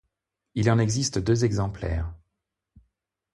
[0.55, 2.11] Il en existe deux exemplaires.